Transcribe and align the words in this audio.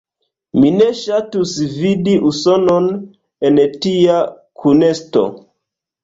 Mi 0.61 0.69
ne 0.75 0.85
ŝatus 0.99 1.51
vidi 1.81 2.15
Usonon 2.29 2.87
en 3.49 3.59
tia 3.83 4.15
kunesto. 4.63 5.27